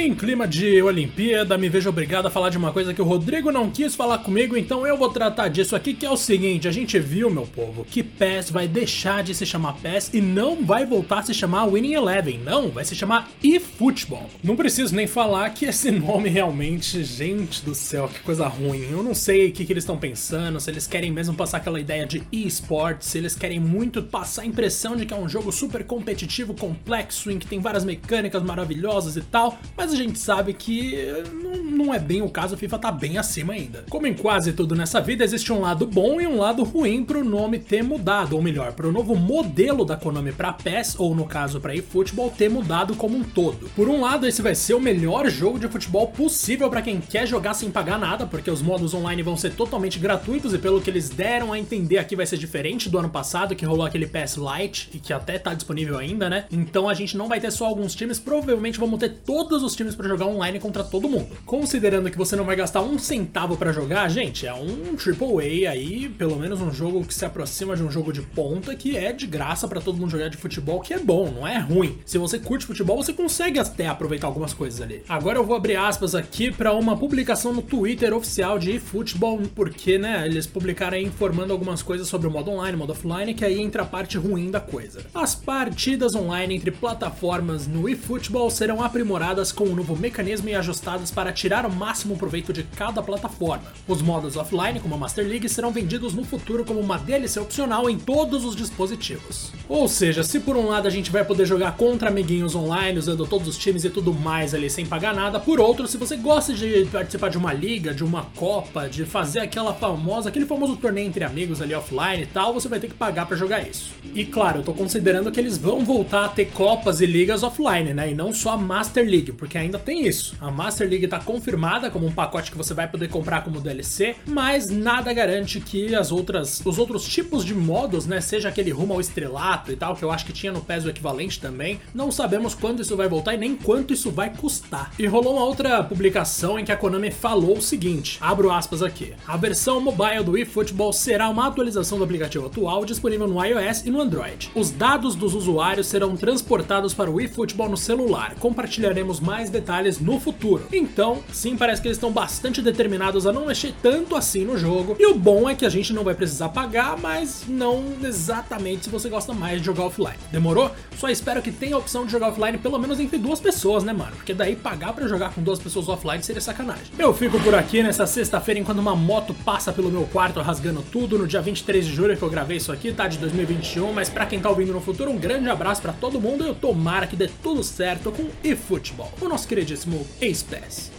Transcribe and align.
Em 0.00 0.14
clima 0.14 0.46
de 0.46 0.80
Olimpíada, 0.80 1.58
me 1.58 1.68
vejo 1.68 1.88
obrigado 1.88 2.26
a 2.26 2.30
falar 2.30 2.50
de 2.50 2.56
uma 2.56 2.72
coisa 2.72 2.94
que 2.94 3.02
o 3.02 3.04
Rodrigo 3.04 3.50
não 3.50 3.68
quis 3.68 3.96
falar 3.96 4.18
comigo, 4.18 4.56
então 4.56 4.86
eu 4.86 4.96
vou 4.96 5.10
tratar 5.10 5.48
disso 5.48 5.74
aqui, 5.74 5.92
que 5.92 6.06
é 6.06 6.10
o 6.10 6.16
seguinte: 6.16 6.68
a 6.68 6.70
gente 6.70 6.96
viu, 7.00 7.28
meu 7.28 7.42
povo, 7.42 7.84
que 7.84 8.00
PES 8.00 8.48
vai 8.50 8.68
deixar 8.68 9.24
de 9.24 9.34
se 9.34 9.44
chamar 9.44 9.72
PES 9.82 10.14
e 10.14 10.20
não 10.20 10.64
vai 10.64 10.86
voltar 10.86 11.18
a 11.18 11.22
se 11.24 11.34
chamar 11.34 11.66
Winning 11.66 11.94
Eleven, 11.94 12.38
não, 12.38 12.68
vai 12.68 12.84
se 12.84 12.94
chamar 12.94 13.28
eFootball. 13.42 14.30
Não 14.40 14.54
preciso 14.54 14.94
nem 14.94 15.08
falar 15.08 15.50
que 15.50 15.64
esse 15.64 15.90
nome 15.90 16.28
realmente, 16.28 17.02
gente 17.02 17.64
do 17.64 17.74
céu, 17.74 18.06
que 18.06 18.20
coisa 18.20 18.46
ruim. 18.46 18.86
Eu 18.88 19.02
não 19.02 19.16
sei 19.16 19.48
o 19.48 19.52
que, 19.52 19.64
que 19.64 19.72
eles 19.72 19.82
estão 19.82 19.98
pensando, 19.98 20.60
se 20.60 20.70
eles 20.70 20.86
querem 20.86 21.10
mesmo 21.10 21.34
passar 21.34 21.56
aquela 21.56 21.80
ideia 21.80 22.06
de 22.06 22.22
eSports, 22.30 23.08
se 23.08 23.18
eles 23.18 23.34
querem 23.34 23.58
muito 23.58 24.00
passar 24.00 24.42
a 24.42 24.46
impressão 24.46 24.94
de 24.94 25.04
que 25.04 25.12
é 25.12 25.16
um 25.16 25.28
jogo 25.28 25.50
super 25.50 25.82
competitivo, 25.82 26.54
complexo, 26.54 27.32
em 27.32 27.38
que 27.40 27.48
tem 27.48 27.58
várias 27.58 27.84
mecânicas 27.84 28.44
maravilhosas 28.44 29.16
e 29.16 29.22
tal, 29.22 29.58
mas 29.76 29.87
mas 29.88 29.94
a 29.94 30.02
gente 30.02 30.18
sabe 30.18 30.52
que 30.52 31.06
não 31.42 31.57
é 31.94 31.98
bem 31.98 32.22
o 32.22 32.28
caso, 32.28 32.54
a 32.54 32.58
FIFA 32.58 32.78
tá 32.78 32.92
bem 32.92 33.18
acima 33.18 33.52
ainda. 33.52 33.84
Como 33.88 34.06
em 34.06 34.14
quase 34.14 34.52
tudo 34.52 34.74
nessa 34.74 35.00
vida, 35.00 35.24
existe 35.24 35.52
um 35.52 35.60
lado 35.60 35.86
bom 35.86 36.20
e 36.20 36.26
um 36.26 36.38
lado 36.38 36.62
ruim 36.62 37.04
pro 37.04 37.24
nome 37.24 37.58
ter 37.58 37.82
mudado, 37.82 38.36
ou 38.36 38.42
melhor, 38.42 38.72
pro 38.72 38.92
novo 38.92 39.14
modelo 39.14 39.84
da 39.84 39.96
Konami 39.96 40.32
pra 40.32 40.52
PES, 40.52 40.96
ou 40.98 41.14
no 41.14 41.26
caso 41.26 41.60
pra 41.60 41.74
eFootball, 41.74 42.30
ter 42.30 42.48
mudado 42.48 42.94
como 42.94 43.16
um 43.16 43.22
todo. 43.22 43.68
Por 43.74 43.88
um 43.88 44.00
lado, 44.00 44.26
esse 44.26 44.42
vai 44.42 44.54
ser 44.54 44.74
o 44.74 44.80
melhor 44.80 45.28
jogo 45.30 45.58
de 45.58 45.68
futebol 45.68 46.08
possível 46.08 46.68
para 46.68 46.82
quem 46.82 47.00
quer 47.00 47.26
jogar 47.26 47.54
sem 47.54 47.70
pagar 47.70 47.98
nada, 47.98 48.26
porque 48.26 48.50
os 48.50 48.62
modos 48.62 48.94
online 48.94 49.22
vão 49.22 49.36
ser 49.36 49.54
totalmente 49.54 49.98
gratuitos 49.98 50.52
e 50.52 50.58
pelo 50.58 50.80
que 50.80 50.90
eles 50.90 51.08
deram 51.08 51.52
a 51.52 51.58
entender 51.58 51.98
aqui 51.98 52.16
vai 52.16 52.26
ser 52.26 52.38
diferente 52.38 52.88
do 52.88 52.98
ano 52.98 53.08
passado, 53.08 53.54
que 53.54 53.64
rolou 53.64 53.86
aquele 53.86 54.06
PES 54.06 54.36
Lite, 54.36 54.90
e 54.94 54.98
que 54.98 55.12
até 55.12 55.38
tá 55.38 55.54
disponível 55.54 55.98
ainda, 55.98 56.28
né? 56.28 56.44
Então 56.50 56.88
a 56.88 56.94
gente 56.94 57.16
não 57.16 57.28
vai 57.28 57.40
ter 57.40 57.50
só 57.50 57.66
alguns 57.66 57.94
times, 57.94 58.18
provavelmente 58.18 58.78
vamos 58.78 58.98
ter 58.98 59.10
todos 59.24 59.62
os 59.62 59.74
times 59.74 59.94
para 59.94 60.08
jogar 60.08 60.26
online 60.26 60.58
contra 60.58 60.82
todo 60.84 61.08
mundo. 61.08 61.28
Considerando 61.68 62.10
que 62.10 62.16
você 62.16 62.34
não 62.34 62.44
vai 62.44 62.56
gastar 62.56 62.80
um 62.80 62.98
centavo 62.98 63.54
para 63.54 63.74
jogar, 63.74 64.08
gente, 64.08 64.46
é 64.46 64.54
um 64.54 64.96
AAA 64.96 65.70
aí, 65.70 66.08
pelo 66.08 66.34
menos 66.36 66.62
um 66.62 66.72
jogo 66.72 67.04
que 67.04 67.12
se 67.12 67.26
aproxima 67.26 67.76
de 67.76 67.82
um 67.82 67.90
jogo 67.90 68.10
de 68.10 68.22
ponta 68.22 68.74
que 68.74 68.96
é 68.96 69.12
de 69.12 69.26
graça 69.26 69.68
para 69.68 69.78
todo 69.78 69.98
mundo 69.98 70.08
jogar 70.08 70.30
de 70.30 70.38
futebol, 70.38 70.80
que 70.80 70.94
é 70.94 70.98
bom, 70.98 71.30
não 71.30 71.46
é 71.46 71.58
ruim. 71.58 71.98
Se 72.06 72.16
você 72.16 72.38
curte 72.38 72.64
futebol, 72.64 72.96
você 72.96 73.12
consegue 73.12 73.58
até 73.58 73.86
aproveitar 73.86 74.28
algumas 74.28 74.54
coisas 74.54 74.80
ali. 74.80 75.02
Agora 75.06 75.36
eu 75.36 75.44
vou 75.44 75.54
abrir 75.54 75.76
aspas 75.76 76.14
aqui 76.14 76.50
para 76.50 76.72
uma 76.72 76.96
publicação 76.96 77.52
no 77.52 77.60
Twitter 77.60 78.14
oficial 78.14 78.58
de 78.58 78.70
eFootball, 78.76 79.42
porque, 79.54 79.98
né, 79.98 80.24
eles 80.24 80.46
publicaram 80.46 80.96
aí 80.96 81.04
informando 81.04 81.52
algumas 81.52 81.82
coisas 81.82 82.08
sobre 82.08 82.28
o 82.28 82.30
modo 82.30 82.50
online, 82.50 82.78
modo 82.78 82.92
offline, 82.92 83.34
que 83.34 83.44
aí 83.44 83.60
entra 83.60 83.82
a 83.82 83.86
parte 83.86 84.16
ruim 84.16 84.50
da 84.50 84.58
coisa. 84.58 85.02
As 85.12 85.34
partidas 85.34 86.14
online 86.14 86.56
entre 86.56 86.70
plataformas 86.70 87.66
no 87.66 87.86
eFootball 87.90 88.50
serão 88.50 88.82
aprimoradas 88.82 89.52
com 89.52 89.64
um 89.64 89.74
novo 89.74 89.94
mecanismo 89.94 90.48
e 90.48 90.54
ajustadas 90.54 91.10
para 91.10 91.30
tirar 91.30 91.57
o 91.66 91.74
máximo 91.74 92.16
proveito 92.16 92.52
de 92.52 92.62
cada 92.62 93.02
plataforma. 93.02 93.72
Os 93.86 94.02
modos 94.02 94.36
offline, 94.36 94.80
como 94.80 94.94
a 94.94 94.98
Master 94.98 95.26
League, 95.26 95.48
serão 95.48 95.72
vendidos 95.72 96.14
no 96.14 96.24
futuro 96.24 96.64
como 96.64 96.80
uma 96.80 96.98
DLC 96.98 97.40
opcional 97.40 97.88
em 97.88 97.98
todos 97.98 98.44
os 98.44 98.54
dispositivos. 98.54 99.52
Ou 99.68 99.88
seja, 99.88 100.22
se 100.22 100.40
por 100.40 100.56
um 100.56 100.68
lado 100.68 100.86
a 100.86 100.90
gente 100.90 101.10
vai 101.10 101.24
poder 101.24 101.46
jogar 101.46 101.76
contra 101.76 102.08
amiguinhos 102.08 102.54
online, 102.54 102.98
usando 102.98 103.26
todos 103.26 103.48
os 103.48 103.58
times 103.58 103.84
e 103.84 103.90
tudo 103.90 104.12
mais 104.12 104.54
ali 104.54 104.70
sem 104.70 104.86
pagar 104.86 105.14
nada, 105.14 105.38
por 105.38 105.60
outro, 105.60 105.86
se 105.86 105.96
você 105.96 106.16
gosta 106.16 106.52
de 106.54 106.86
participar 106.90 107.28
de 107.28 107.38
uma 107.38 107.52
liga, 107.52 107.92
de 107.92 108.02
uma 108.02 108.24
copa, 108.36 108.88
de 108.88 109.04
fazer 109.04 109.40
aquela 109.40 109.74
famosa, 109.74 110.28
aquele 110.28 110.46
famoso 110.46 110.76
torneio 110.76 111.08
entre 111.08 111.24
amigos 111.24 111.60
ali 111.60 111.74
offline 111.74 112.22
e 112.22 112.26
tal, 112.26 112.54
você 112.54 112.68
vai 112.68 112.80
ter 112.80 112.88
que 112.88 112.94
pagar 112.94 113.26
para 113.26 113.36
jogar 113.36 113.66
isso. 113.68 113.92
E 114.14 114.24
claro, 114.24 114.60
eu 114.60 114.62
tô 114.62 114.72
considerando 114.72 115.30
que 115.30 115.38
eles 115.38 115.58
vão 115.58 115.84
voltar 115.84 116.24
a 116.24 116.28
ter 116.28 116.46
copas 116.46 117.00
e 117.00 117.06
ligas 117.06 117.42
offline, 117.42 117.92
né? 117.92 118.10
E 118.10 118.14
não 118.14 118.32
só 118.32 118.52
a 118.52 118.56
Master 118.56 119.04
League, 119.04 119.32
porque 119.32 119.58
ainda 119.58 119.78
tem 119.78 120.06
isso. 120.06 120.34
A 120.40 120.50
Master 120.50 120.88
League 120.88 121.06
tá 121.06 121.18
confirmada 121.18 121.47
como 121.92 122.06
um 122.06 122.12
pacote 122.12 122.50
que 122.50 122.56
você 122.56 122.74
vai 122.74 122.86
poder 122.88 123.08
comprar 123.08 123.42
como 123.42 123.60
DLC, 123.60 124.16
mas 124.26 124.70
nada 124.70 125.12
garante 125.12 125.60
que 125.60 125.94
as 125.94 126.12
outras, 126.12 126.60
os 126.64 126.78
outros 126.78 127.06
tipos 127.06 127.44
de 127.44 127.54
modos, 127.54 128.06
né, 128.06 128.20
seja 128.20 128.48
aquele 128.48 128.70
rumo 128.70 128.94
ao 128.94 129.00
estrelato 129.00 129.72
e 129.72 129.76
tal, 129.76 129.96
que 129.96 130.04
eu 130.04 130.10
acho 130.10 130.26
que 130.26 130.32
tinha 130.32 130.52
no 130.52 130.60
PES 130.60 130.84
o 130.84 130.90
equivalente 130.90 131.40
também, 131.40 131.80
não 131.94 132.12
sabemos 132.12 132.54
quando 132.54 132.80
isso 132.80 132.96
vai 132.96 133.08
voltar 133.08 133.34
e 133.34 133.38
nem 133.38 133.56
quanto 133.56 133.92
isso 133.92 134.10
vai 134.10 134.30
custar. 134.30 134.92
E 134.98 135.06
rolou 135.06 135.34
uma 135.34 135.44
outra 135.44 135.82
publicação 135.82 136.58
em 136.58 136.64
que 136.64 136.72
a 136.72 136.76
Konami 136.76 137.10
falou 137.10 137.58
o 137.58 137.62
seguinte, 137.62 138.18
abro 138.20 138.50
aspas 138.50 138.82
aqui, 138.82 139.14
a 139.26 139.36
versão 139.36 139.80
mobile 139.80 140.24
do 140.24 140.36
eFootball 140.36 140.92
será 140.92 141.28
uma 141.28 141.46
atualização 141.46 141.98
do 141.98 142.04
aplicativo 142.04 142.46
atual 142.46 142.84
disponível 142.84 143.26
no 143.26 143.44
iOS 143.44 143.84
e 143.84 143.90
no 143.90 144.00
Android. 144.00 144.50
Os 144.54 144.70
dados 144.70 145.14
dos 145.14 145.34
usuários 145.34 145.86
serão 145.86 146.16
transportados 146.16 146.94
para 146.94 147.10
o 147.10 147.20
eFootball 147.20 147.68
no 147.68 147.76
celular. 147.76 148.34
Compartilharemos 148.38 149.20
mais 149.20 149.50
detalhes 149.50 149.98
no 150.00 150.20
futuro. 150.20 150.66
Então, 150.72 151.22
sim, 151.32 151.56
parece 151.56 151.80
que 151.80 151.88
eles 151.88 151.96
estão 151.96 152.10
bastante 152.10 152.62
determinados 152.62 153.26
a 153.26 153.32
não 153.32 153.46
mexer 153.46 153.74
tanto 153.82 154.16
assim 154.16 154.44
no 154.44 154.56
jogo. 154.56 154.96
E 154.98 155.06
o 155.06 155.14
bom 155.14 155.48
é 155.48 155.54
que 155.54 155.66
a 155.66 155.68
gente 155.68 155.92
não 155.92 156.04
vai 156.04 156.14
precisar 156.14 156.48
pagar, 156.50 156.96
mas 156.98 157.44
não 157.48 157.84
exatamente 158.02 158.84
se 158.84 158.90
você 158.90 159.08
gosta 159.08 159.32
mais 159.32 159.60
de 159.60 159.66
jogar 159.66 159.84
offline. 159.84 160.18
Demorou? 160.30 160.70
Só 160.96 161.08
espero 161.08 161.42
que 161.42 161.52
tenha 161.52 161.74
a 161.74 161.78
opção 161.78 162.04
de 162.04 162.12
jogar 162.12 162.28
offline 162.28 162.58
pelo 162.58 162.78
menos 162.78 163.00
entre 163.00 163.18
duas 163.18 163.40
pessoas, 163.40 163.84
né, 163.84 163.92
mano? 163.92 164.16
Porque 164.16 164.34
daí 164.34 164.56
pagar 164.56 164.92
para 164.92 165.08
jogar 165.08 165.32
com 165.32 165.42
duas 165.42 165.58
pessoas 165.58 165.88
offline 165.88 166.22
seria 166.22 166.40
sacanagem. 166.40 166.84
Eu 166.98 167.14
fico 167.14 167.40
por 167.40 167.54
aqui 167.54 167.82
nessa 167.82 168.06
sexta-feira 168.06 168.60
enquanto 168.60 168.78
uma 168.78 168.96
moto 168.96 169.34
passa 169.44 169.72
pelo 169.72 169.90
meu 169.90 170.04
quarto 170.04 170.40
rasgando 170.40 170.82
tudo 170.90 171.18
no 171.18 171.26
dia 171.26 171.40
23 171.40 171.86
de 171.86 171.94
julho 171.94 172.16
que 172.16 172.22
eu 172.22 172.30
gravei 172.30 172.56
isso 172.56 172.72
aqui, 172.72 172.92
tá? 172.92 173.06
De 173.06 173.18
2021. 173.18 173.92
Mas 173.92 174.08
para 174.08 174.26
quem 174.26 174.40
tá 174.40 174.48
ouvindo 174.48 174.72
no 174.72 174.80
futuro, 174.80 175.10
um 175.10 175.18
grande 175.18 175.48
abraço 175.48 175.82
para 175.82 175.92
todo 175.92 176.20
mundo 176.20 176.44
e 176.44 176.48
eu 176.48 176.54
tomara 176.54 177.06
que 177.06 177.16
dê 177.16 177.28
tudo 177.42 177.62
certo 177.62 178.10
com 178.10 178.28
eFootball, 178.42 179.12
o 179.20 179.28
nosso 179.28 179.46
queridíssimo 179.46 180.06
Pass. 180.50 180.97